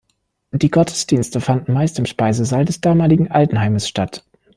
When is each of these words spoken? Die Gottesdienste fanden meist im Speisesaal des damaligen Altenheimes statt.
Die 0.51 0.71
Gottesdienste 0.71 1.39
fanden 1.41 1.73
meist 1.73 1.99
im 1.99 2.07
Speisesaal 2.07 2.65
des 2.65 2.81
damaligen 2.81 3.29
Altenheimes 3.29 3.87
statt. 3.87 4.25